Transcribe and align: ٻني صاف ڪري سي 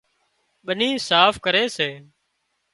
ٻني 0.65 0.89
صاف 1.09 1.33
ڪري 1.45 1.65
سي 1.77 1.89